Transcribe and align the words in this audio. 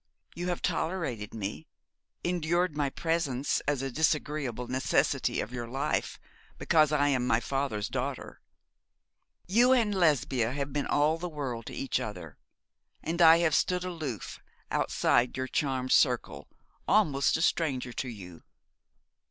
You 0.33 0.47
have 0.47 0.63
tolerated 0.63 1.31
me, 1.31 1.67
endured 2.23 2.75
my 2.75 2.89
presence 2.89 3.59
as 3.67 3.83
a 3.83 3.91
disagreeable 3.91 4.67
necessity 4.67 5.39
of 5.41 5.53
your 5.53 5.67
life, 5.67 6.17
because 6.57 6.91
I 6.91 7.09
am 7.09 7.27
my 7.27 7.39
father's 7.39 7.87
daughter. 7.87 8.41
You 9.45 9.73
and 9.73 9.93
Lesbia 9.93 10.53
have 10.53 10.73
been 10.73 10.87
all 10.87 11.19
the 11.19 11.29
world 11.29 11.67
to 11.67 11.75
each 11.75 11.99
other; 11.99 12.39
and 13.03 13.21
I 13.21 13.37
have 13.45 13.53
stood 13.53 13.83
aloof, 13.83 14.39
outside 14.71 15.37
your 15.37 15.47
charmed 15.47 15.91
circle, 15.91 16.47
almost 16.87 17.37
a 17.37 17.41
stranger 17.43 17.93
to 17.93 18.09
you. 18.09 18.41